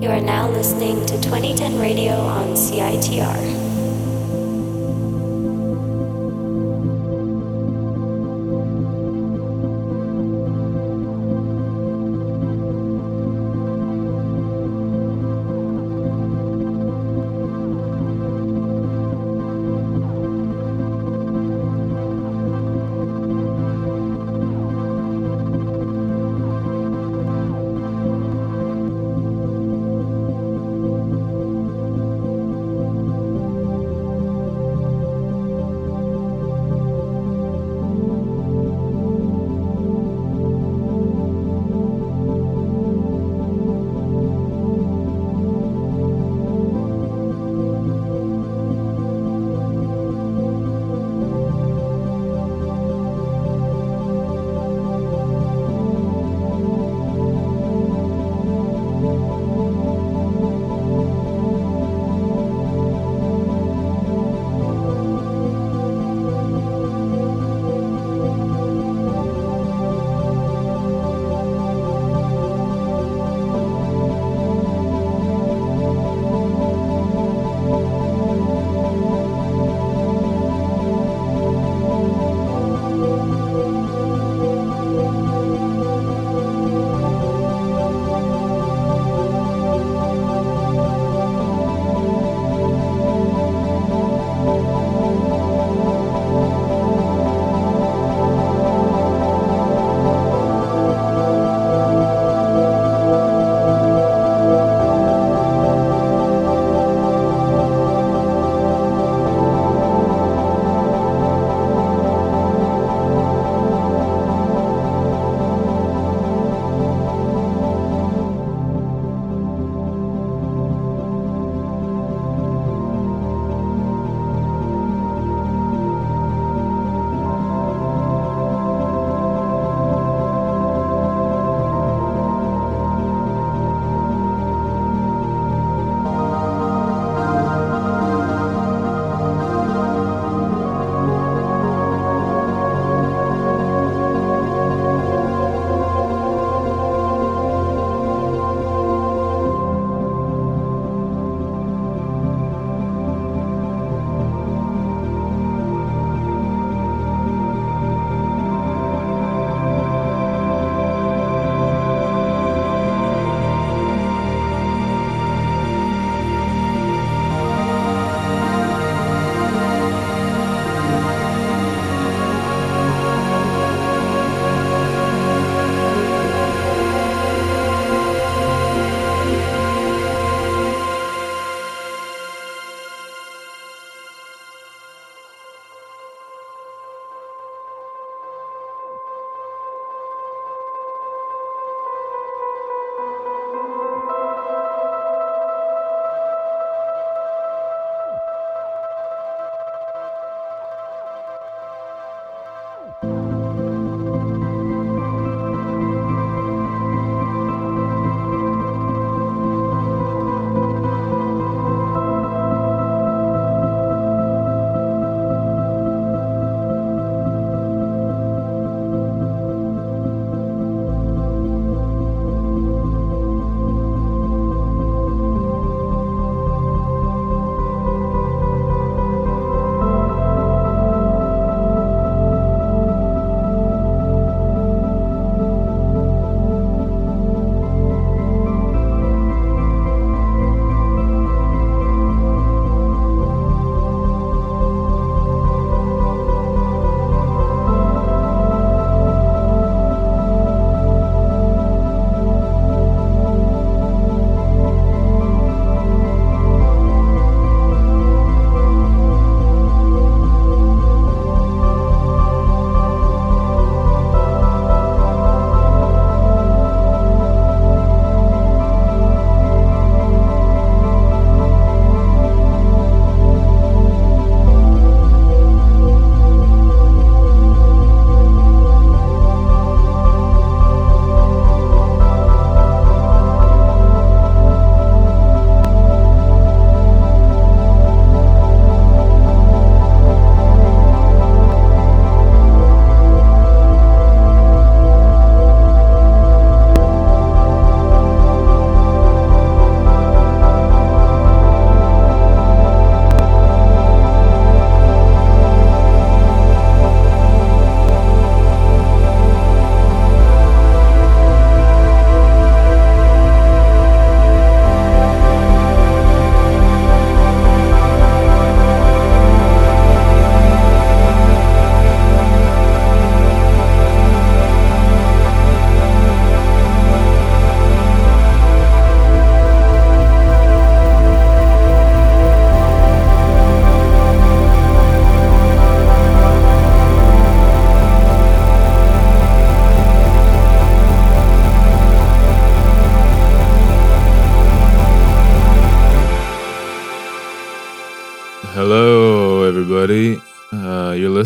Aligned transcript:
You 0.00 0.10
are 0.10 0.20
now 0.20 0.48
listening 0.48 1.04
to 1.06 1.20
2010 1.20 1.80
Radio 1.80 2.12
on 2.12 2.54
CITR. 2.54 3.67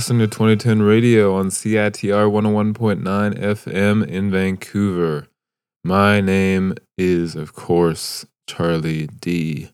Listening 0.03 0.19
to 0.19 0.27
2010 0.27 0.83
Radio 0.83 1.33
on 1.37 1.47
CITR 1.47 2.29
101.9 2.29 3.39
FM 3.39 4.05
in 4.05 4.33
Vancouver. 4.33 5.29
My 5.85 6.21
name 6.21 6.75
is, 6.99 7.37
of 7.37 7.53
course, 7.55 8.27
Charlie 8.49 9.07
D. 9.07 9.71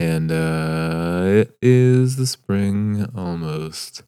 And 0.00 0.32
uh, 0.32 1.24
it 1.26 1.54
is 1.60 2.16
the 2.16 2.26
spring 2.26 3.10
almost. 3.14 4.04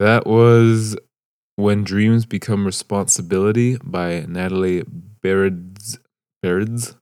That 0.00 0.26
was 0.26 0.96
When 1.54 1.84
Dreams 1.84 2.26
Become 2.26 2.66
Responsibility 2.66 3.78
by 3.84 4.26
Natalie 4.26 4.82
Berids. 5.22 6.00
Berids? 6.42 6.96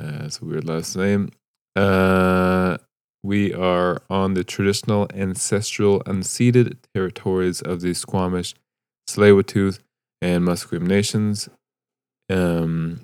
Uh, 0.00 0.20
that's 0.22 0.40
a 0.40 0.44
weird 0.46 0.64
last 0.64 0.96
name. 0.96 1.28
Uh, 1.76 2.78
we 3.22 3.52
are 3.52 4.02
on 4.08 4.34
the 4.34 4.44
traditional 4.44 5.08
ancestral 5.14 6.00
unceded 6.00 6.76
territories 6.94 7.60
of 7.60 7.80
the 7.80 7.94
Squamish, 7.94 8.54
Tsleil-Waututh, 9.08 9.80
and 10.22 10.44
Musqueam 10.44 10.82
nations. 10.82 11.48
Um, 12.30 13.00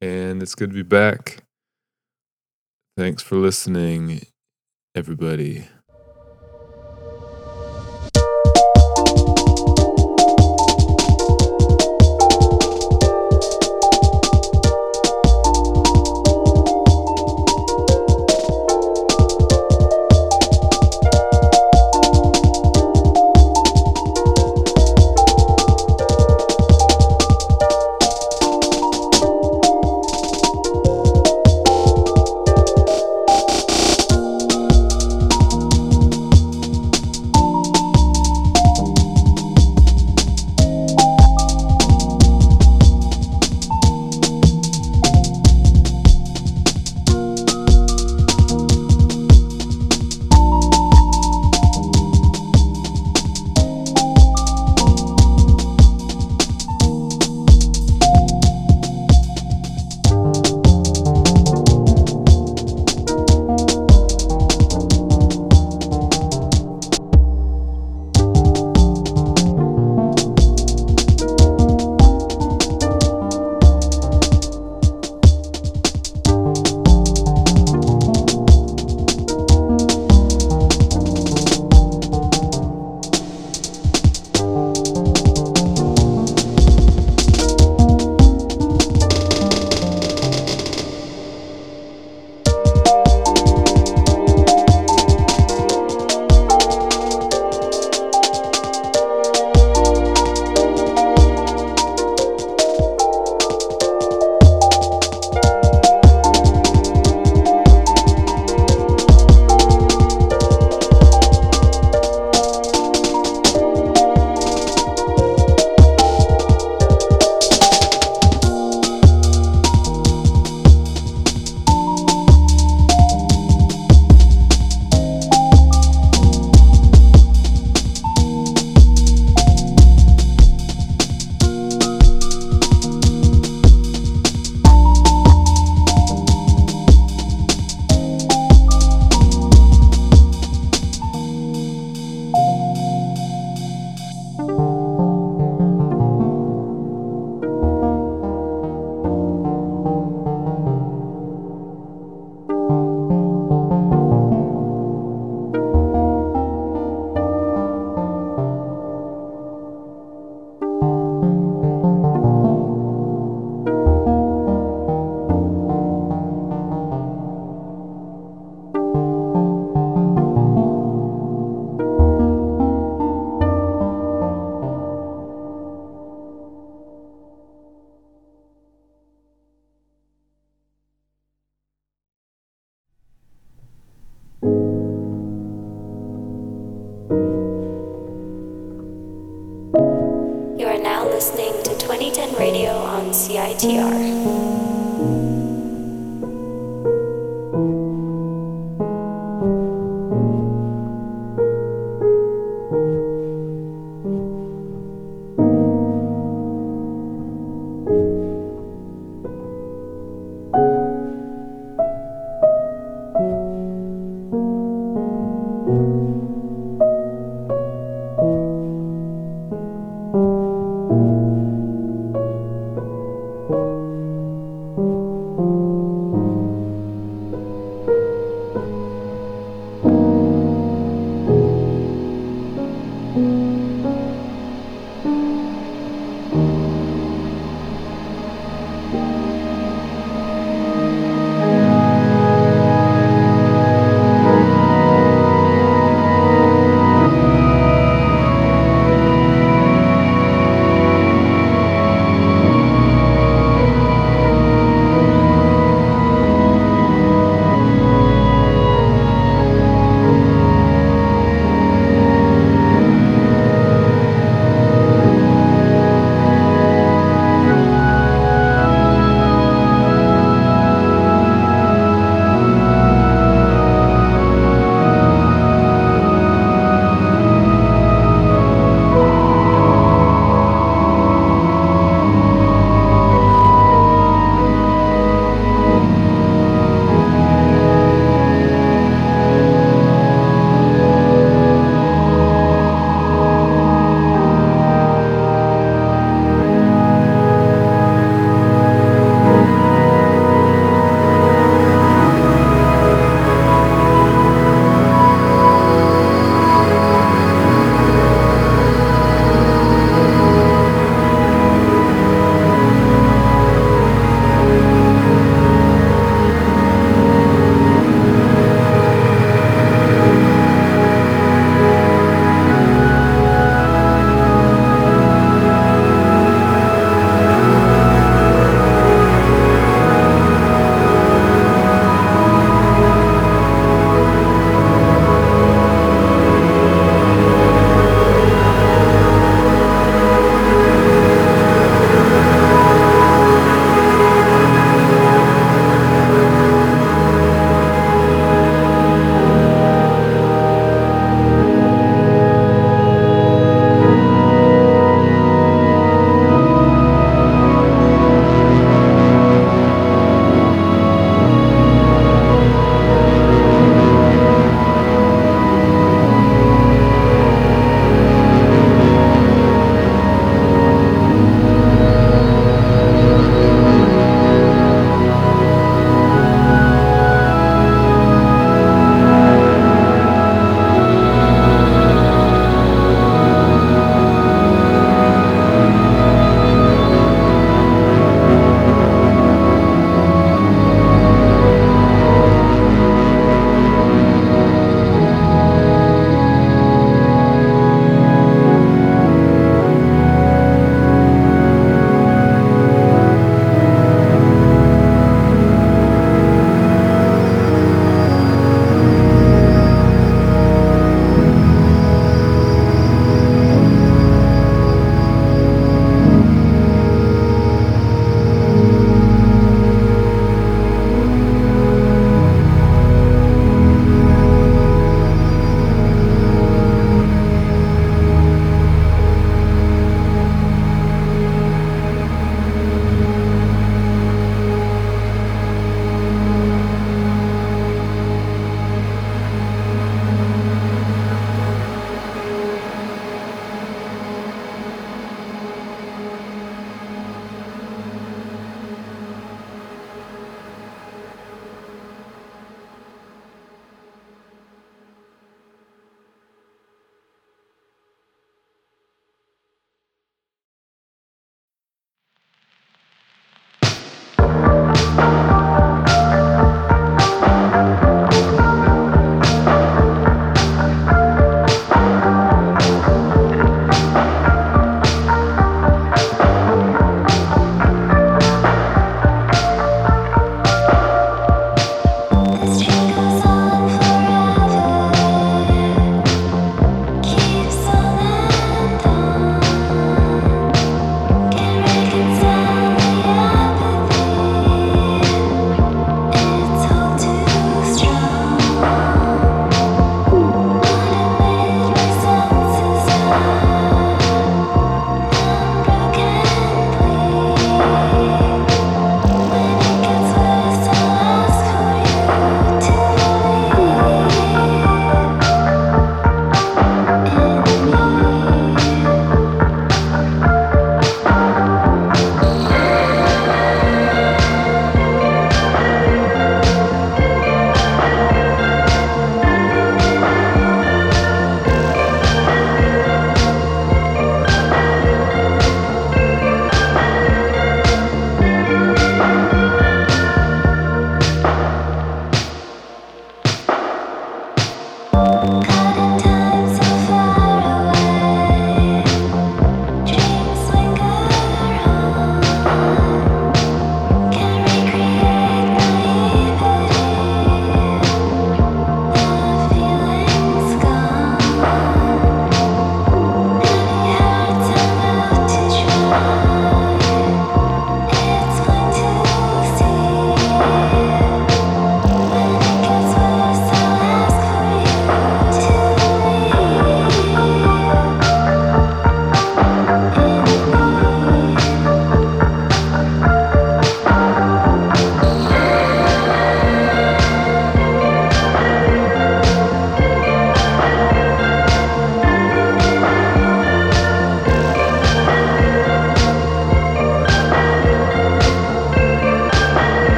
and 0.00 0.42
it's 0.42 0.54
good 0.54 0.70
to 0.70 0.74
be 0.74 0.82
back. 0.82 1.42
Thanks 2.96 3.22
for 3.22 3.36
listening, 3.36 4.22
everybody. 4.94 5.66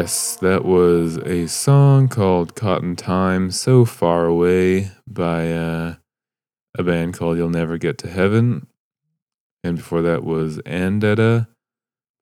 Yes, 0.00 0.36
that 0.36 0.64
was 0.64 1.18
a 1.18 1.46
song 1.46 2.08
called 2.08 2.54
Cotton 2.54 2.96
Time 2.96 3.50
So 3.50 3.84
Far 3.84 4.24
Away 4.24 4.92
by 5.06 5.52
uh, 5.52 5.96
a 6.74 6.82
band 6.82 7.12
called 7.12 7.36
You'll 7.36 7.50
Never 7.50 7.76
Get 7.76 7.98
to 7.98 8.08
Heaven. 8.08 8.66
And 9.62 9.76
before 9.76 10.00
that 10.00 10.24
was 10.24 10.56
Andata 10.60 11.48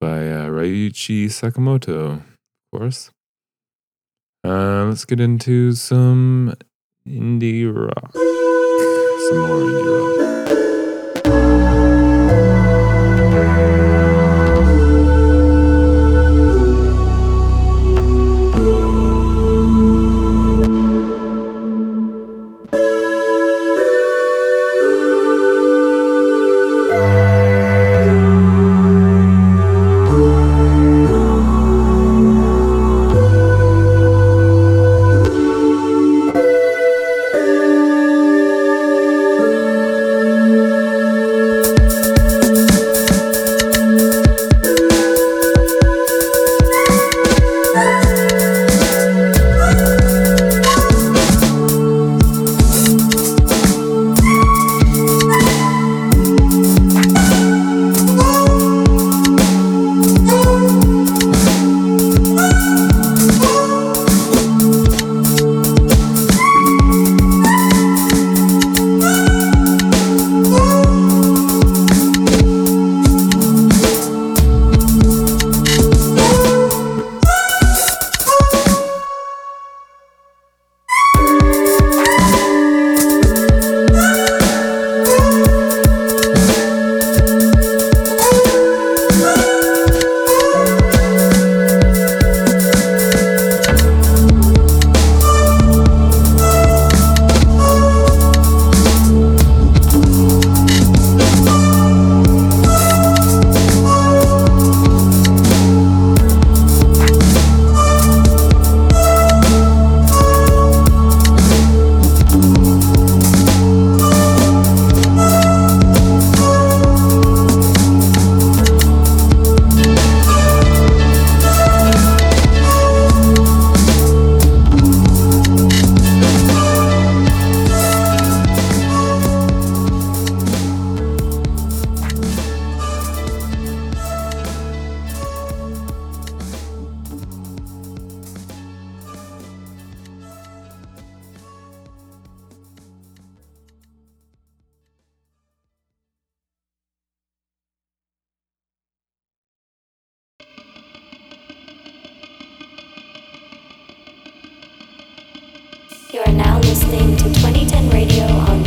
by 0.01 0.29
uh, 0.29 0.47
Ryuichi 0.47 1.27
Sakamoto, 1.27 2.15
of 2.17 2.23
course. 2.77 3.11
Uh, 4.43 4.83
let's 4.83 5.05
get 5.05 5.21
into 5.21 5.71
some 5.71 6.55
indie 7.07 7.73
rock. 7.73 8.13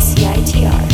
CITR. 0.03 0.92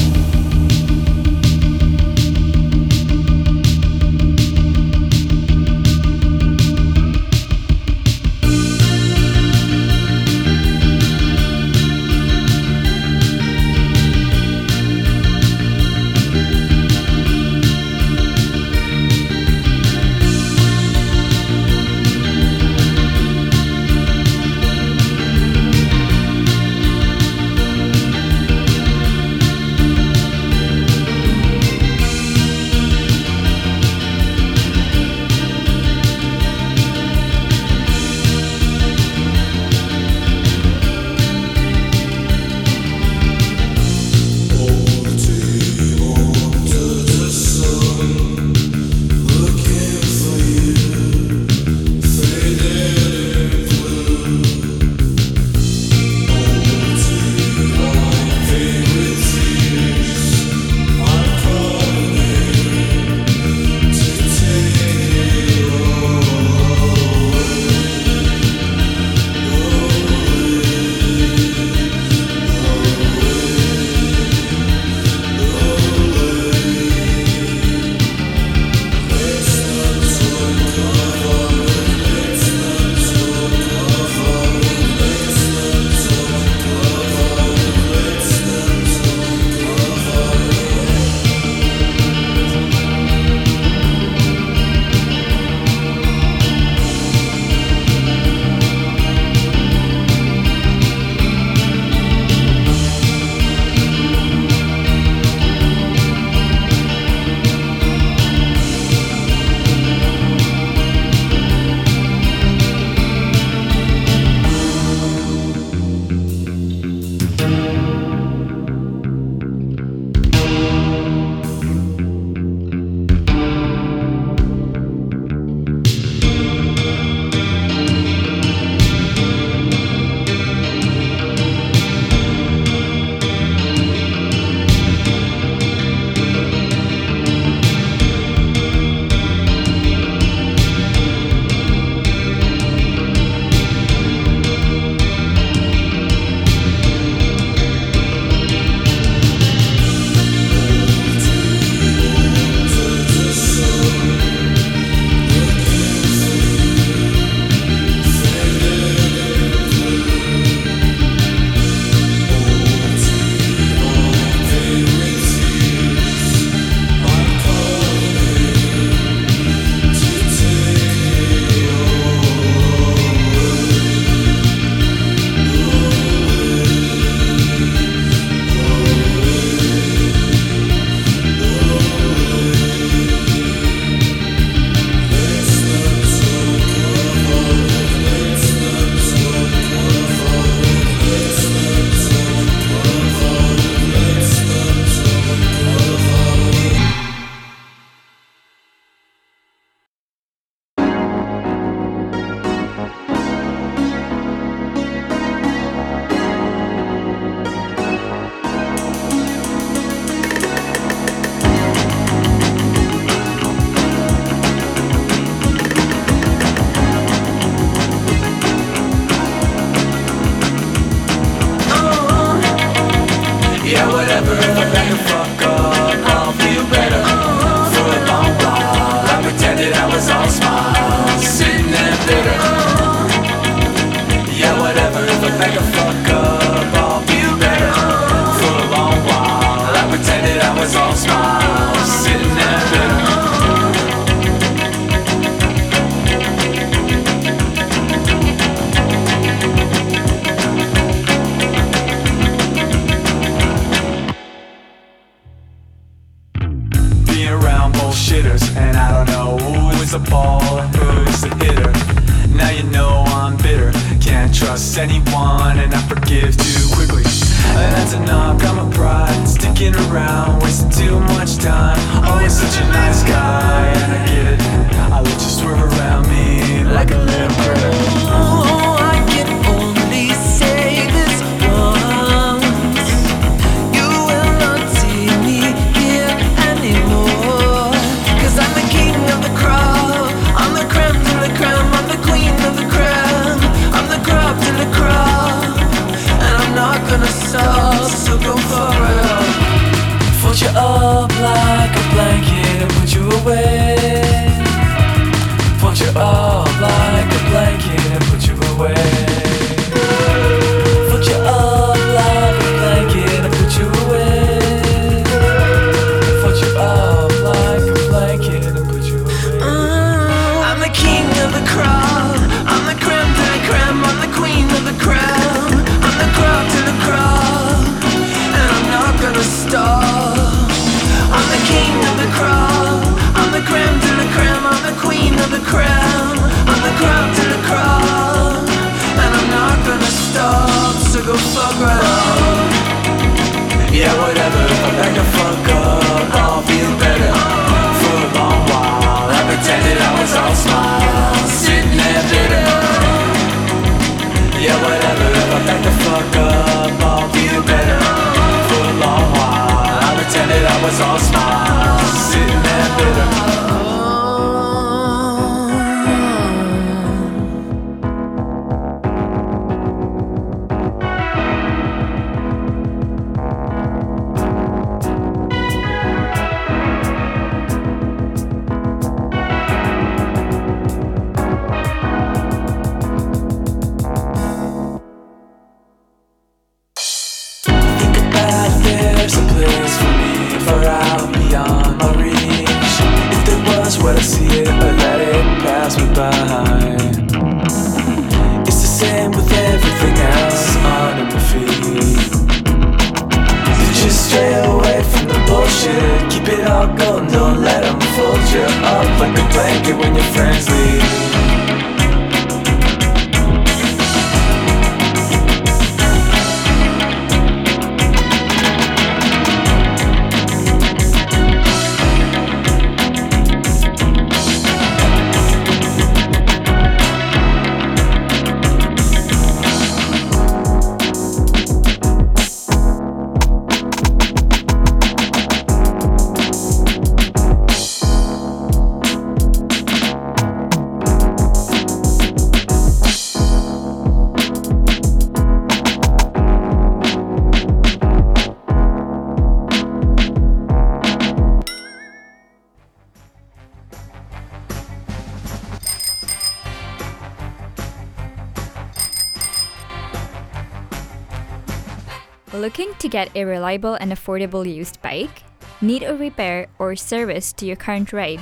get 462.88 463.10
a 463.14 463.24
reliable 463.24 463.74
and 463.74 463.92
affordable 463.92 464.44
used 464.44 464.80
bike? 464.82 465.22
Need 465.60 465.82
a 465.82 465.96
repair 465.96 466.48
or 466.58 466.74
service 466.74 467.32
to 467.34 467.46
your 467.46 467.56
current 467.56 467.92
ride? 467.92 468.20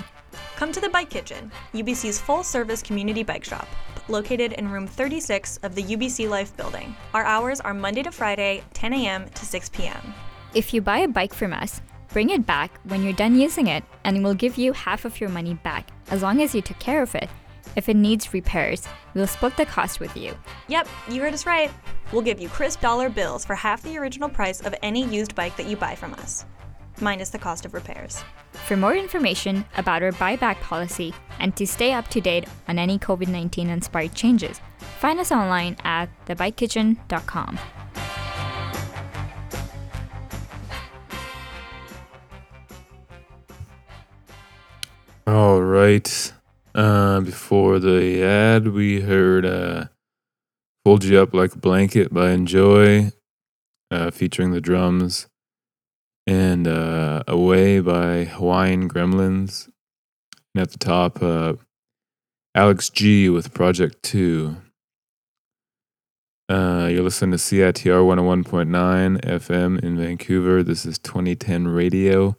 Come 0.57 0.73
to 0.73 0.81
the 0.81 0.89
Bike 0.89 1.11
Kitchen, 1.11 1.51
UBC's 1.73 2.21
full 2.21 2.43
service 2.43 2.83
community 2.83 3.23
bike 3.23 3.45
shop, 3.45 3.69
located 4.09 4.53
in 4.55 4.71
room 4.71 4.87
36 4.87 5.59
of 5.59 5.75
the 5.75 5.83
UBC 5.83 6.29
Life 6.29 6.57
building. 6.57 6.95
Our 7.15 7.25
hours 7.25 7.61
are 7.61 7.75
Monday 7.75 8.03
to 8.03 8.11
Friday, 8.11 8.63
10 8.75 8.93
a.m. 8.95 9.29
to 9.29 9.45
6 9.45 9.69
p.m. 9.71 10.15
If 10.55 10.75
you 10.75 10.81
buy 10.81 10.99
a 10.99 11.09
bike 11.09 11.35
from 11.35 11.53
us, 11.53 11.81
bring 12.13 12.31
it 12.31 12.47
back 12.47 12.71
when 12.85 13.03
you're 13.03 13.13
done 13.13 13.39
using 13.39 13.67
it, 13.67 13.85
and 14.05 14.23
we'll 14.23 14.35
give 14.35 14.57
you 14.57 14.73
half 14.73 15.05
of 15.05 15.21
your 15.21 15.31
money 15.31 15.55
back 15.55 15.89
as 16.11 16.23
long 16.23 16.41
as 16.41 16.55
you 16.55 16.63
took 16.63 16.79
care 16.79 17.03
of 17.03 17.15
it 17.15 17.29
if 17.77 17.91
it 17.91 17.95
needs 17.95 18.33
repairs, 18.33 18.89
we'll 19.15 19.27
split 19.27 19.57
the 19.59 19.67
cost 19.67 20.01
with 20.01 20.17
you. 20.17 20.35
Yep, 20.69 20.89
you 21.11 21.21
heard 21.21 21.35
us 21.35 21.45
right. 21.45 21.71
We'll 22.11 22.23
give 22.23 22.41
you 22.41 22.49
crisp 22.49 22.81
dollar 22.81 23.11
bills 23.11 23.45
for 23.45 23.55
half 23.55 23.83
the 23.83 23.99
original 23.99 24.31
price 24.31 24.63
of 24.63 24.75
any 24.83 25.05
used 25.05 25.35
bike 25.35 25.57
that 25.59 25.67
you 25.67 25.77
buy 25.77 25.95
from 25.95 26.15
us, 26.15 26.47
minus 27.03 27.29
the 27.29 27.39
cost 27.39 27.67
of 27.67 27.75
repairs. 27.75 28.25
For 28.67 28.79
more 28.79 28.97
information 28.97 29.67
about 29.77 30.03
our 30.03 30.13
buyback 30.13 30.59
policy 30.63 31.13
and 31.39 31.55
to 31.57 31.67
stay 31.67 31.93
up 31.93 32.09
to 32.09 32.21
date 32.21 32.47
on 32.67 32.79
any 32.79 32.99
COVID 32.99 33.29
19 33.29 33.69
inspired 33.69 34.15
changes, 34.15 34.61
find 34.99 35.21
us 35.21 35.31
online 35.31 35.77
at 35.85 36.09
thebikekitchen.com. 36.27 37.59
All 45.27 45.61
right. 45.61 46.33
Uh, 46.77 47.21
before 47.23 47.79
the 47.79 48.23
ad, 48.23 48.69
we 48.69 49.01
heard 49.01 49.47
uh, 49.47 49.87
You 50.85 51.23
Up 51.23 51.33
Like 51.33 51.55
a 51.55 51.59
Blanket 51.59 52.13
by 52.13 52.33
Enjoy, 52.33 53.13
uh, 53.91 54.11
featuring 54.11 54.51
the 54.51 54.61
drums, 54.61 55.27
and 56.27 56.69
uh, 56.69 57.23
Away 57.27 57.81
by 57.81 58.25
Hawaiian 58.25 58.91
Gremlins. 58.91 59.71
And 60.55 60.61
at 60.61 60.71
the 60.71 60.77
top, 60.77 61.23
uh, 61.23 61.55
Alex 62.55 62.91
G 62.91 63.31
with 63.31 63.55
Project 63.55 64.03
2. 64.03 64.59
Uh, 66.51 66.89
you're 66.93 67.03
listening 67.03 67.31
to 67.31 67.39
CITR 67.39 68.05
101.9 68.05 69.25
FM 69.25 69.83
in 69.83 69.97
Vancouver. 69.97 70.63
This 70.63 70.85
is 70.85 70.99
2010 70.99 71.69
Radio 71.69 72.37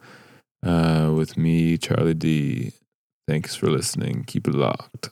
uh, 0.64 1.12
with 1.16 1.38
me, 1.38 1.80
Charlie 1.80 2.14
D. 2.14 2.74
Thanks 3.28 3.56
for 3.56 3.70
listening. 3.70 4.24
Keep 4.26 4.48
it 4.48 4.56
locked. 4.56 5.10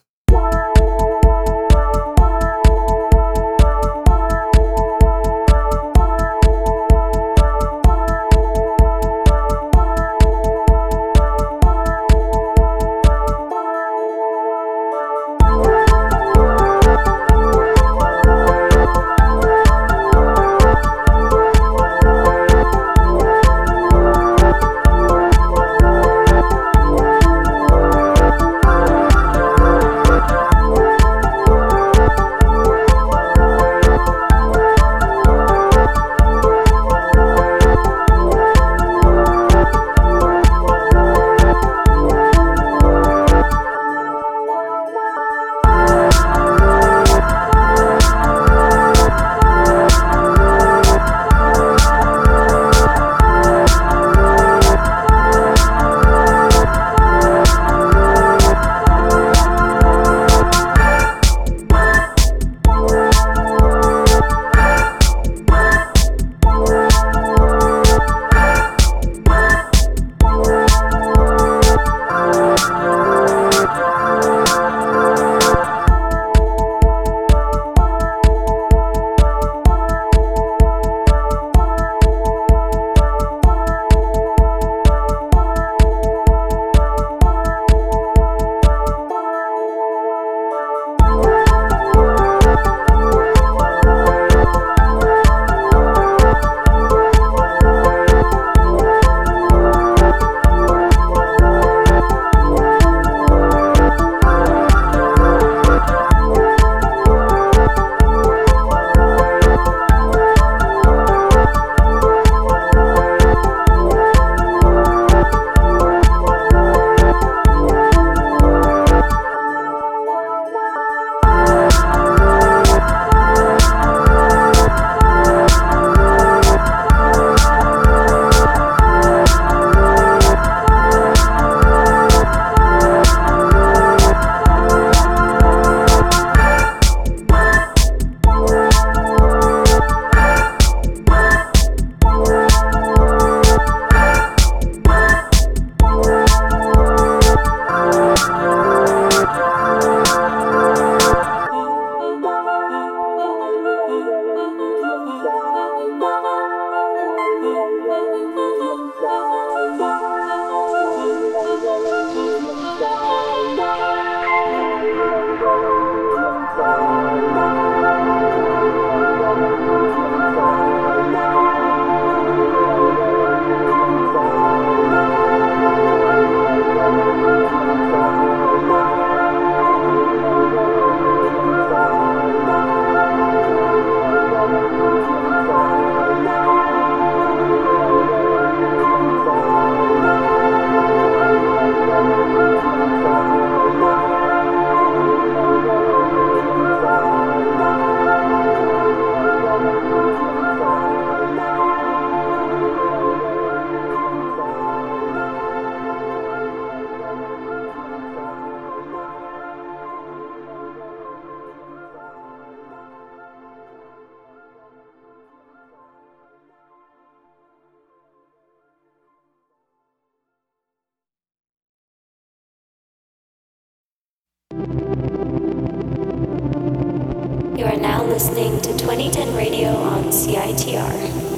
Listening 228.15 228.61
to 228.61 228.71
2010 228.77 229.35
Radio 229.35 229.75
on 229.75 230.05
CITR. 230.05 231.34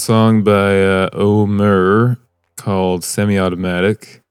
song 0.00 0.42
by 0.42 0.82
uh, 0.82 1.10
Omer 1.12 2.16
called 2.56 3.04
Semi 3.04 3.38
Automatic. 3.38 4.22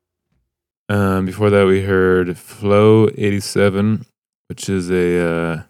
Um, 0.90 1.28
before 1.28 1.52
that, 1.52 1.68
we 1.68 1.84
heard 1.84 2.36
Floe 2.40 3.08
87, 3.16 4.06
which 4.48 4.68
is 4.68 4.90
a, 4.90 5.20
uh, 5.24 5.64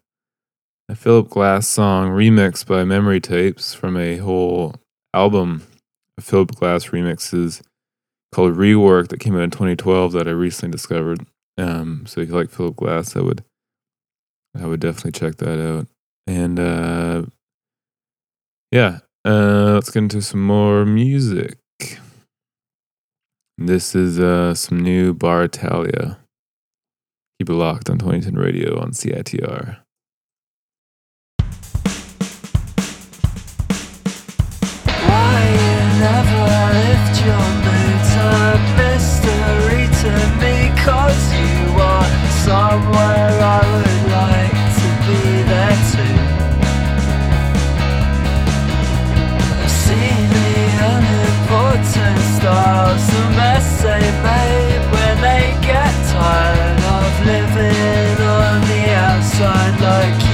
a 0.88 0.96
Philip 0.96 1.30
Glass 1.30 1.68
song 1.68 2.12
remixed 2.12 2.66
by 2.66 2.86
Memory 2.86 3.20
Tapes 3.20 3.74
from 3.74 3.98
a 3.98 4.18
whole 4.18 4.74
album 5.14 5.64
of 6.18 6.24
Philip 6.24 6.56
Glass 6.56 6.86
remixes 6.88 7.62
called 8.32 8.56
Rework 8.56 9.10
that 9.10 9.20
came 9.20 9.36
out 9.36 9.42
in 9.42 9.52
2012 9.52 10.14
that 10.14 10.30
I 10.30 10.32
recently 10.32 10.72
discovered. 10.72 11.26
Um, 11.58 12.06
so 12.08 12.22
if 12.22 12.30
you 12.30 12.36
like 12.36 12.52
Philip 12.52 12.78
Glass, 12.78 13.18
I 13.18 13.20
would 13.20 13.44
I 14.58 14.66
would 14.66 14.80
definitely 14.80 15.12
check 15.12 15.36
that 15.36 15.62
out. 15.62 15.88
And 16.26 16.58
uh, 16.58 17.24
yeah, 18.72 19.00
uh, 19.26 19.74
let's 19.74 19.90
get 19.90 20.04
into 20.04 20.22
some 20.22 20.46
more 20.46 20.86
music. 20.86 21.58
This 23.58 23.94
is 23.94 24.20
uh, 24.20 24.54
some 24.54 24.80
new 24.80 25.14
Bar 25.14 25.44
Italia. 25.44 26.20
Keep 27.40 27.50
it 27.50 27.54
locked 27.54 27.90
on 27.90 27.98
2010 27.98 28.36
Radio 28.36 28.80
on 28.80 28.92
CITR. 28.92 29.80
mystery 38.78 39.86
to 40.02 40.12
me 40.42 40.72
Cause 40.84 41.34
you 41.34 41.80
are 41.80 42.10
somewhere 42.46 43.32
I 43.42 43.62
would 43.72 43.99
turnstiles, 51.94 53.08
the 53.08 53.24
mess 53.38 53.82
they 53.82 54.06
made 54.24 54.82
when 54.94 55.16
they 55.22 55.46
get 55.62 55.94
tired 56.12 56.80
of 56.96 57.12
living 57.26 58.18
on 58.26 58.62
the 58.68 58.84
outside 58.92 59.82
like 59.82 60.29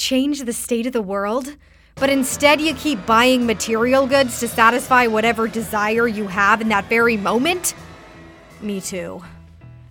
change 0.00 0.42
the 0.42 0.52
state 0.52 0.86
of 0.86 0.92
the 0.92 1.02
world, 1.02 1.54
but 1.96 2.08
instead 2.10 2.60
you 2.60 2.74
keep 2.74 3.04
buying 3.04 3.46
material 3.46 4.06
goods 4.06 4.40
to 4.40 4.48
satisfy 4.48 5.06
whatever 5.06 5.46
desire 5.46 6.08
you 6.08 6.26
have 6.26 6.60
in 6.60 6.70
that 6.70 6.86
very 6.86 7.16
moment? 7.16 7.74
Me 8.62 8.80
too. 8.80 9.22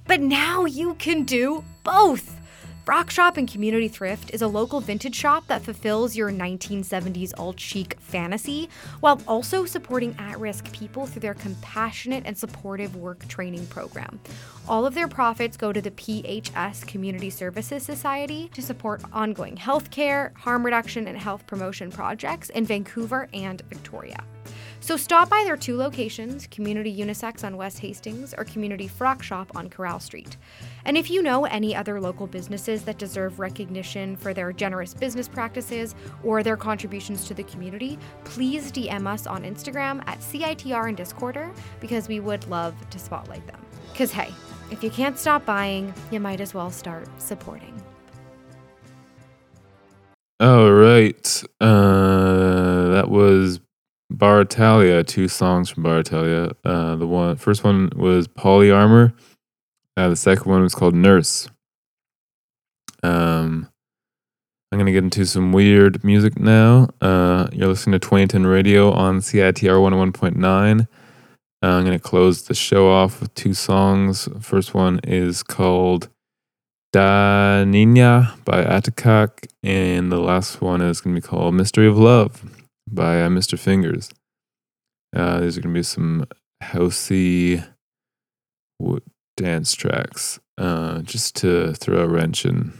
But 0.07 0.19
now 0.19 0.65
you 0.65 0.95
can 0.95 1.23
do 1.23 1.63
both. 1.83 2.38
Rock 2.89 3.11
Shop 3.11 3.37
and 3.37 3.47
Community 3.47 3.87
Thrift 3.87 4.33
is 4.33 4.41
a 4.41 4.47
local 4.47 4.79
vintage 4.79 5.13
shop 5.13 5.45
that 5.45 5.61
fulfills 5.61 6.15
your 6.15 6.31
1970s 6.31 7.33
all 7.37 7.53
chic 7.55 7.95
fantasy 7.99 8.67
while 8.99 9.21
also 9.27 9.63
supporting 9.63 10.15
at 10.17 10.39
risk 10.39 10.71
people 10.71 11.05
through 11.05 11.19
their 11.19 11.35
compassionate 11.35 12.23
and 12.25 12.35
supportive 12.35 12.95
work 12.95 13.27
training 13.27 13.67
program. 13.67 14.19
All 14.67 14.87
of 14.87 14.95
their 14.95 15.07
profits 15.07 15.55
go 15.55 15.71
to 15.71 15.79
the 15.79 15.91
PHS 15.91 16.87
Community 16.87 17.29
Services 17.29 17.83
Society 17.83 18.49
to 18.55 18.61
support 18.63 19.03
ongoing 19.13 19.55
healthcare, 19.55 20.35
harm 20.35 20.65
reduction, 20.65 21.07
and 21.07 21.15
health 21.15 21.45
promotion 21.45 21.91
projects 21.91 22.49
in 22.49 22.65
Vancouver 22.65 23.29
and 23.35 23.61
Victoria. 23.69 24.23
So 24.81 24.95
stop 24.95 25.29
by 25.29 25.43
their 25.45 25.57
two 25.57 25.77
locations, 25.77 26.47
Community 26.47 26.95
Unisex 26.95 27.43
on 27.43 27.57
West 27.57 27.79
Hastings 27.79 28.33
or 28.37 28.45
Community 28.45 28.87
Frock 28.87 29.21
Shop 29.21 29.51
on 29.55 29.69
Carrall 29.69 30.01
Street. 30.01 30.37
And 30.85 30.97
if 30.97 31.09
you 31.09 31.21
know 31.21 31.45
any 31.45 31.75
other 31.75 31.99
local 31.99 32.27
businesses 32.27 32.83
that 32.85 32.97
deserve 32.97 33.39
recognition 33.39 34.15
for 34.15 34.33
their 34.33 34.53
generous 34.53 34.93
business 34.93 35.27
practices 35.27 35.95
or 36.23 36.43
their 36.43 36.57
contributions 36.57 37.25
to 37.25 37.33
the 37.33 37.43
community, 37.43 37.99
please 38.23 38.71
DM 38.71 39.05
us 39.05 39.27
on 39.27 39.43
Instagram 39.43 40.01
at 40.07 40.19
CITR 40.21 40.87
and 40.87 40.97
Discorder 40.97 41.53
because 41.81 42.07
we 42.07 42.19
would 42.19 42.47
love 42.47 42.73
to 42.89 42.99
spotlight 42.99 43.45
them. 43.47 43.59
Because 43.91 44.11
hey, 44.11 44.33
if 44.71 44.83
you 44.83 44.89
can't 44.89 45.19
stop 45.19 45.45
buying, 45.45 45.93
you 46.09 46.19
might 46.19 46.39
as 46.39 46.53
well 46.53 46.71
start 46.71 47.07
supporting. 47.21 47.79
All 50.39 50.71
right. 50.71 51.43
Uh, 51.59 52.89
that 52.91 53.09
was 53.09 53.59
Bar 54.11 54.41
Italia, 54.41 55.03
two 55.03 55.27
songs 55.27 55.69
from 55.69 55.83
Bar 55.83 55.99
Italia. 55.99 56.51
Uh, 56.65 56.95
the 56.95 57.05
one 57.05 57.35
first 57.35 57.63
one 57.63 57.91
was 57.95 58.27
Polly 58.27 58.71
Armour. 58.71 59.13
Uh, 59.95 60.09
the 60.09 60.15
second 60.15 60.49
one 60.49 60.63
was 60.63 60.73
called 60.73 60.95
Nurse. 60.95 61.47
Um, 63.03 63.69
I'm 64.71 64.79
gonna 64.79 64.91
get 64.91 65.03
into 65.03 65.25
some 65.25 65.51
weird 65.51 66.03
music 66.03 66.39
now. 66.39 66.89
Uh, 67.01 67.49
you're 67.51 67.67
listening 67.67 67.93
to 67.93 67.99
2010 67.99 68.47
Radio 68.47 68.91
on 68.91 69.19
CITR 69.19 69.77
101.9. 69.79 70.87
Uh, 71.61 71.67
I'm 71.67 71.83
gonna 71.83 71.99
close 71.99 72.43
the 72.43 72.55
show 72.55 72.89
off 72.89 73.21
with 73.21 73.33
two 73.35 73.53
songs. 73.53 74.27
First 74.41 74.73
one 74.73 74.99
is 75.03 75.43
called 75.43 76.09
Daa 76.91 77.63
Nyinaa 77.63 78.43
by 78.43 78.65
Ata 78.65 78.91
Kak, 78.91 79.45
and 79.61 80.11
the 80.11 80.19
last 80.19 80.61
one 80.61 80.81
is 80.81 80.99
gonna 80.99 81.15
be 81.15 81.21
called 81.21 81.53
Mystery 81.53 81.87
of 81.87 81.97
Love 81.97 82.58
by 82.91 83.21
uh, 83.21 83.29
Mr. 83.29 83.57
Fingers. 83.57 84.09
Uh, 85.15 85.39
these 85.39 85.57
are 85.57 85.61
gonna 85.61 85.73
be 85.73 85.83
some 85.83 86.25
housey 86.63 87.65
dance 89.37 89.73
tracks, 89.73 90.39
uh, 90.57 90.99
just 91.01 91.35
to 91.37 91.73
throw 91.73 92.03
a 92.03 92.07
wrench 92.07 92.45
in. 92.45 92.73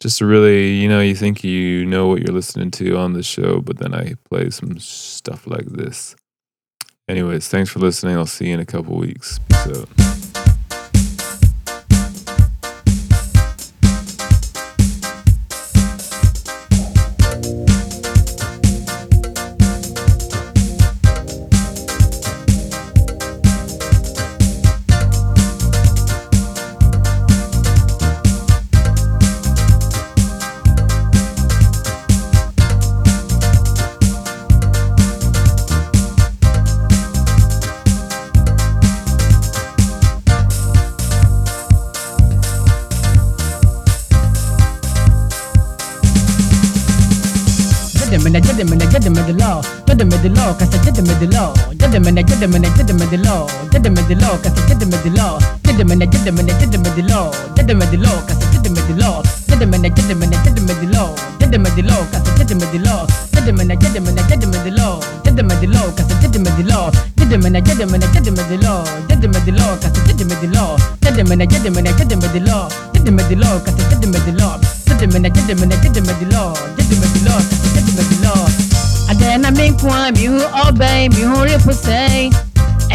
Just 0.00 0.18
to 0.18 0.26
really, 0.26 0.72
you 0.72 0.88
know, 0.88 1.00
you 1.00 1.14
think 1.14 1.44
you 1.44 1.86
know 1.86 2.08
what 2.08 2.20
you're 2.20 2.34
listening 2.34 2.70
to 2.72 2.96
on 2.98 3.14
the 3.14 3.22
show, 3.22 3.60
but 3.60 3.78
then 3.78 3.94
I 3.94 4.14
play 4.28 4.50
some 4.50 4.78
stuff 4.78 5.46
like 5.46 5.66
this. 5.66 6.16
Anyways, 7.08 7.48
thanks 7.48 7.70
for 7.70 7.78
listening. 7.78 8.16
I'll 8.16 8.26
see 8.26 8.48
you 8.48 8.54
in 8.54 8.60
a 8.60 8.66
couple 8.66 8.96
weeks. 8.96 9.38
Peace 9.48 10.23
Judgment, 55.94 56.10
judgment, 56.10 56.50
judgment 56.58 56.96
the 56.96 57.02
law. 57.06 57.30
Judgment 57.54 57.90
the 57.92 57.98
law, 58.02 58.18
cause 58.26 58.42
judgment 58.50 58.82
the 58.90 58.98
law. 58.98 59.22
Judgment, 59.46 59.78
judgment, 59.94 60.34
judgment 60.42 60.74
the 60.82 60.90
law. 60.90 61.14
Judgment 61.38 61.70
the 61.78 61.82
law, 61.86 62.02
cause 62.10 62.26
judgment 62.34 62.66
the 62.74 62.82
law. 62.82 63.06
Judgment, 63.30 63.70
judgment, 63.78 64.18
judgment 64.26 64.58
the 64.66 64.74
law. 64.74 64.98
Judgment 65.22 65.54
the 65.62 65.70
law, 65.70 65.86
cause 65.94 66.10
judgment 66.18 66.50
the 66.58 66.66
law. 66.66 66.90
Judgment, 67.14 67.62
judgment, 67.62 68.02
judgment 68.10 68.42
the 68.50 68.58
law. 68.58 68.82
Judgment 69.06 69.46
the 69.46 69.52
law, 69.54 69.78
cause 69.78 69.94
judgment 70.02 70.34
the 70.42 70.50
law. 70.50 70.74
Judgment, 70.98 71.46
judgment, 71.46 71.86
judgment 71.94 72.32
the 72.34 72.40
law. 72.42 72.66
Judgment 72.90 73.28
the 73.30 73.36
law, 73.38 73.54
cause 73.62 73.78
judgment 73.78 74.18
the 74.26 74.34
law. 74.34 74.58
Judgment, 74.90 75.30
judgment, 75.30 75.70
judgment 75.78 76.18
the 76.18 76.26
law. 76.34 76.58
Judgment 76.74 77.10
the 77.14 77.22
law, 77.22 77.38
cause 77.38 77.70
judgment 77.70 78.10
the 78.10 78.18
law. 78.26 78.42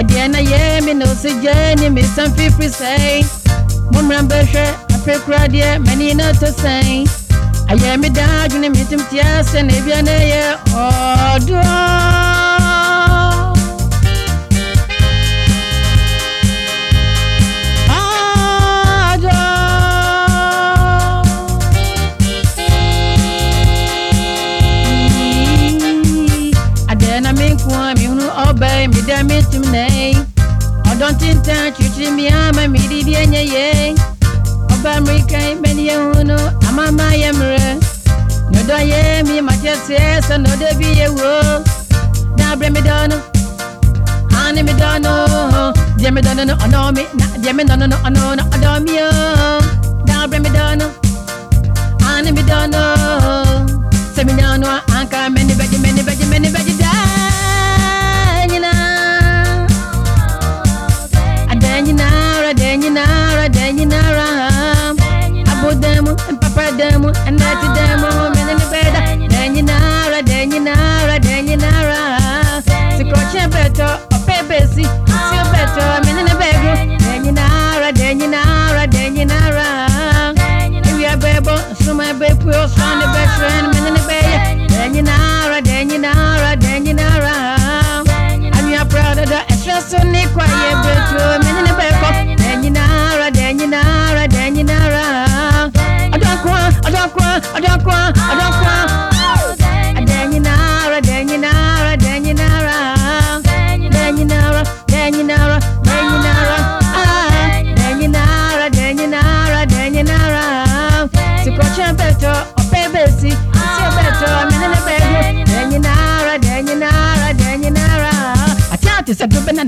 Mi 0.03 0.13
hu 0.13 0.19
ripu 0.19 0.31
say. 0.31 0.43
Ye 0.43 0.81
mi 0.81 0.93
no 0.93 1.05
se 1.05 1.29
jeni 1.29 2.03
san 2.03 2.31
fifri 2.31 2.69
say. 2.69 3.23
Mumran 3.91 4.27
beshe 4.27 4.65
ape 4.93 5.19
kradie 5.25 5.79
mani 5.85 6.13
na 6.13 6.31
to 6.31 6.51
say. 6.51 7.05
Aye 7.69 7.97
mi 7.97 8.09
da 8.09 8.47
juni 8.47 8.69
mi 8.69 8.85
tim 8.85 8.99
tia 9.09 9.43
se 9.43 9.61
ne 9.61 9.81
bia 9.81 10.01
ne 10.01 10.29
ye 10.29 10.55
odo. 10.73 12.28
No 46.39 46.45
no 46.45 46.55
ono 46.63 46.91
mi 46.91 47.03
na 47.19 47.25
je 47.43 47.53
mi 47.53 47.63
dono 47.65 47.85
no 47.85 47.97
ono 48.05 48.19
no 48.19 48.28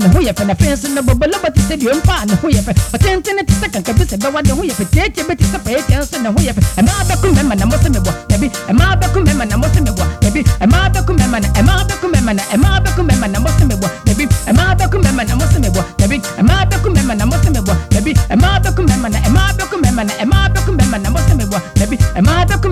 sɛ 0.02 0.08
do 0.08 0.08
bɛna 0.08 0.08
ne 0.08 0.08
ho 0.14 0.20
yɛ 0.20 0.32
fɛ 0.32 0.44
na 0.46 0.52
afei 0.54 0.72
nso 0.72 0.88
no 0.88 1.02
bɔbɔlɔbɔ 1.02 1.48
te 1.54 1.60
sɛ 1.68 1.76
deɛ 1.80 1.92
ɔmfa 1.92 2.26
ne 2.26 2.34
ho 2.42 2.48
yɛ 2.48 2.62
fɛ 2.62 2.72
ɔtenten 2.94 3.46
te 3.46 3.54
sɛ 3.60 3.68
kankabi 3.72 4.04
sɛ 4.04 4.16
bɛwa 4.18 4.42
ne 4.44 4.50
ho 4.52 4.62
yɛ 4.62 4.74
fɛ 4.74 4.84
tietie 4.90 5.24
bi 5.28 5.34
te 5.36 5.44
sɛ 5.44 5.58
pɛyɛtiɛ 5.64 5.98
nso 6.00 6.18
ne 6.22 6.28
ho 6.28 6.38
yɛ 6.46 6.52
fɛ 6.52 6.62
ɛmaa 6.78 7.02
bɛko 7.08 7.26
mɛma 7.36 7.54
na 7.58 7.66
mo 7.66 7.76
se 7.82 7.88
mebɔ 7.88 8.12
dabi 8.28 8.48
ɛmaa 8.68 8.96
bɛko 9.00 9.18
mɛma 9.26 9.44
na 9.48 9.56
mo 9.56 9.66
se 9.74 9.80
mebɔ 9.80 10.04
dabi 10.20 10.42
ɛmaa 10.60 10.90
bɛko 10.94 11.12
mɛma 11.18 11.38
na 11.42 11.48
ɛmaa 11.60 11.84
bɛko 11.88 12.06
mɛma 12.12 12.32
na 12.34 12.42
ɛmaa 12.54 12.80
bɛko 12.84 13.02
mɛma 13.08 13.26
na 13.32 13.38
mo 13.40 13.48
se 13.58 13.64
mebɔ 13.64 13.88
dabi 14.06 14.24
ɛmaa 14.46 14.74
bɛko 14.78 14.96
mɛma 15.02 15.22
na 15.28 15.34
mo 15.36 15.44
se 15.52 15.58
mebɔ 15.58 15.82
dabi 15.98 16.16
ɛmaa 16.40 16.64
bɛko 16.70 16.88
mɛma 16.94 17.14
na 17.18 17.24
mo 17.26 17.36
se 17.42 17.50
mebɔ 17.50 17.72
dabi 17.90 18.12
ɛmaa 18.30 18.60
bɛko 18.62 18.80
mɛma 18.88 19.08
na 19.12 19.18
ɛmaa 19.26 19.50
bɛko 19.58 19.76
mɛma 19.82 20.02
na 20.06 20.12
ɛmaa 20.22 20.48
bɛko 20.54 20.70
mɛma 20.78 20.98
na 21.02 21.10
mo 21.10 21.18
se 21.28 21.34
mebɔ 21.34 21.58
dabi 21.78 21.96
ɛmaa 22.18 22.44
bɛko 22.48 22.66
mɛma 22.66 22.66
na 22.66 22.68
mo 22.68 22.71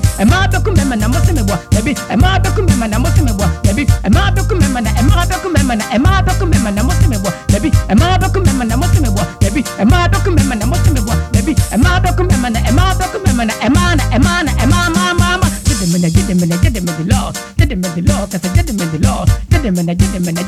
mɛma 0.00 0.96
na 1.00 1.08
mo 1.08 1.18
se 1.26 1.32
mebɔ 1.32 1.56
dabi 1.70 1.92
ɛmaa 2.12 2.38
bɛko 2.42 2.60
mɛma 2.68 2.86
na 2.90 2.98
mo 2.98 3.08
se 3.16 3.22
mebɔ 3.22 3.46
dabi 3.64 3.84
ɛmaa 4.06 4.30
bɛko 4.36 4.54
mɛma 4.60 4.80
na 4.84 4.90
ɛmaa 5.00 5.24
bɛko 5.30 5.48
mɛma 5.54 5.74
na 5.78 5.84
ɛmaa 5.94 6.22
bɛko 6.26 6.44
mɛma 6.52 6.70
na 6.74 6.82
mo 6.82 6.92
se 7.00 7.06
mebɔ 7.12 7.30
dabi 7.52 7.70
ɛmaa 7.90 8.18
bɛko 8.20 8.38
mɛma 8.46 8.64
na 8.68 8.76
mo 8.76 8.86
se 8.92 9.00
mebɔ 9.00 9.22
dabi 9.40 9.60
ɛmaa 9.82 10.08
bɛko 10.12 10.28
mɛma 10.36 10.54
na 10.58 10.66
mo 10.66 10.76
se 10.84 10.90
mebɔ 10.90 11.12
dabi 11.32 11.52
ɛmaa 11.74 12.00
bɛko 12.04 12.22
mɛma 12.30 12.48
na 12.52 12.60
ɛmaa 12.68 12.92
bɛko 13.00 13.18
mɛma 13.24 13.44
na 13.46 13.54
ɛmaa 13.66 13.96
na 13.96 14.04
ɛmaa 14.16 14.44
na 14.46 14.52
ɛmaa 14.64 14.88
maa 14.94 15.14
maa 15.14 15.36
maa 15.42 15.50
Get 15.66 15.92
them 15.92 15.94
in 15.94 16.00
the 16.02 16.10
get 16.10 16.26
them 16.26 16.42
in 16.42 16.48
the 16.48 16.56
get 16.56 16.72
them 16.72 16.88
in 16.88 16.96
the 16.96 17.14
law. 17.14 17.32
Get 17.58 17.68
them 17.68 17.84
in 17.84 17.92
the 17.94 18.02
law, 18.12 18.26
cause 18.26 18.44
I 18.44 18.54
get 18.56 18.66
them 18.66 18.80
in 18.80 18.88
the 18.92 18.98
law. 19.06 19.26
Get 19.50 19.62
them 19.62 19.76
in 19.76 19.84
the 19.86 19.94
get 19.94 20.08
them 20.12 20.24
in 20.28 20.34
the 20.34 20.42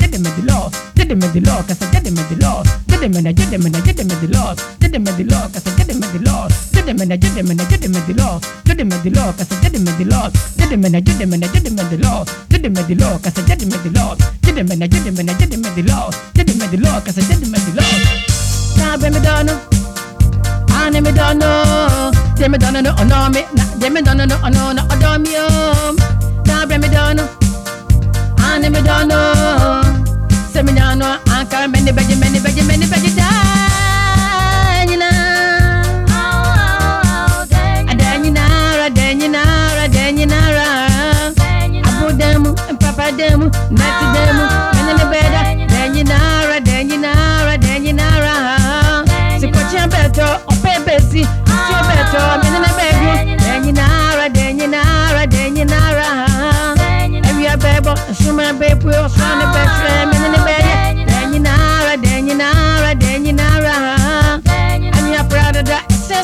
the 9.09 9.19
law, 9.19 9.31
cause 9.33 9.51
I 9.51 9.61
get 9.61 9.73
them 9.73 9.87
in 9.87 9.97
the 9.97 10.05
law. 10.05 10.29
Get 10.57 10.69
them 10.69 10.85
in 10.85 10.91
the 10.91 11.01
get 11.01 11.17
them 11.17 11.33
in 11.33 11.39
the 11.39 11.47
get 11.47 11.63
them 11.63 11.77
in 11.77 11.89
the 11.89 11.97
law. 11.97 12.25
Get 12.49 14.18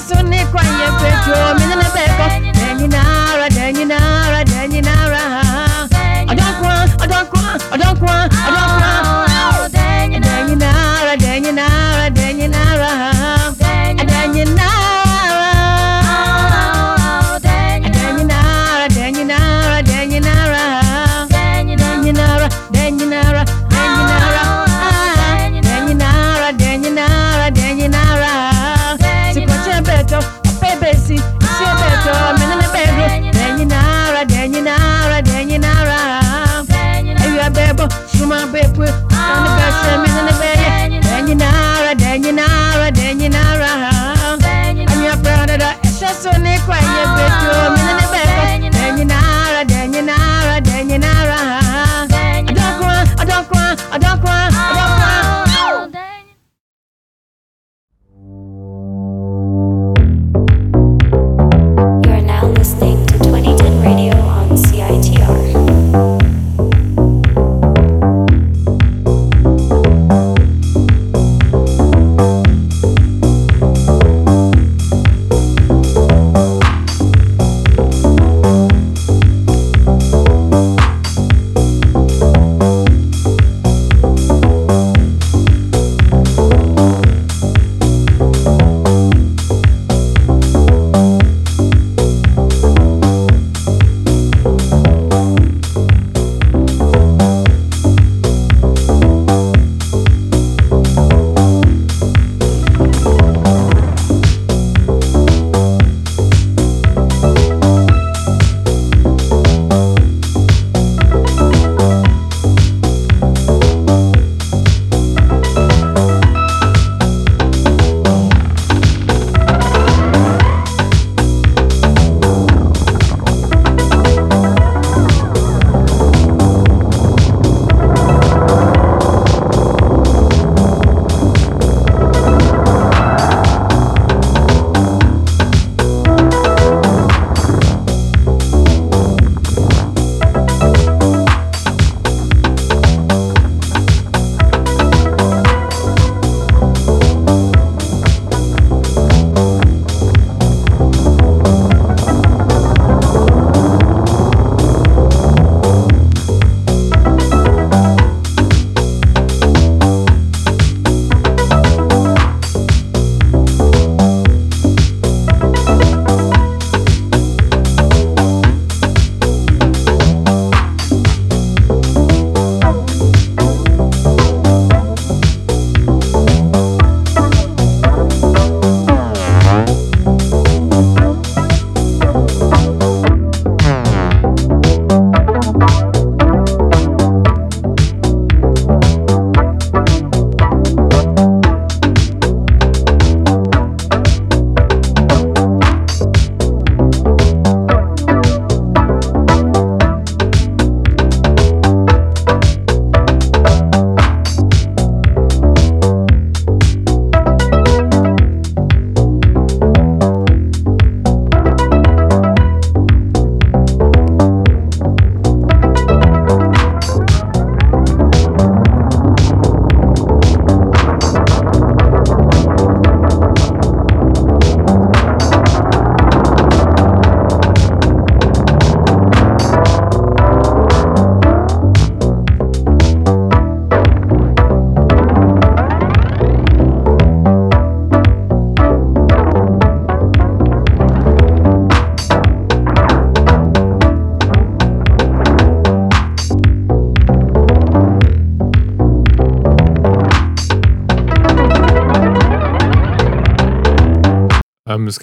Yesu 0.09 0.23
ni 0.23 0.45
kwa 0.45 0.61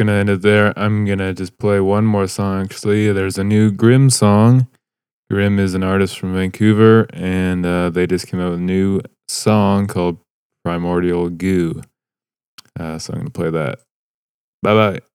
gonna 0.07 0.19
end 0.19 0.31
it 0.31 0.43
there. 0.43 0.73
I'm 0.79 1.05
gonna 1.05 1.33
just 1.35 1.59
play 1.59 1.81
one 1.81 2.05
more 2.05 2.27
song. 2.27 2.63
Actually, 2.65 3.13
there's 3.13 3.39
a 3.39 3.45
new 3.45 3.71
Grim 3.71 4.11
song. 4.11 4.67
Grim 5.31 5.59
is 5.59 5.75
an 5.75 5.83
artist 5.83 6.19
from 6.19 6.35
Vancouver, 6.35 7.07
and 7.13 7.65
uh, 7.65 7.91
they 7.91 8.07
just 8.07 8.27
came 8.27 8.41
out 8.41 8.51
with 8.51 8.59
a 8.59 8.63
new 8.63 9.01
song 9.29 9.87
called 9.87 10.19
Primordial 10.65 11.31
Goo. 11.31 11.81
Uh, 12.79 12.99
so 12.99 13.13
I'm 13.13 13.21
gonna 13.21 13.31
play 13.31 13.51
that. 13.51 13.81
Bye 14.63 14.75
bye. 14.75 15.12